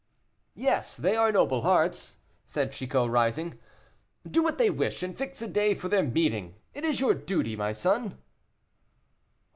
[0.55, 3.59] "Yes, they are noble hearts," said Chicot, rising;
[4.27, 6.55] "do what they wish, and fix a day for their meeting.
[6.73, 8.17] It is your duty, my son."